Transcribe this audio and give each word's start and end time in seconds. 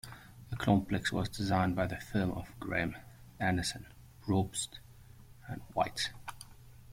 The 0.49 0.55
complex 0.55 1.11
was 1.11 1.29
designed 1.29 1.75
by 1.75 1.85
the 1.85 1.99
firm 2.01 2.31
of 2.31 2.59
Graham, 2.59 2.97
Anderson, 3.39 3.85
Probst, 4.25 4.79
and 5.47 5.61
White. 5.75 6.09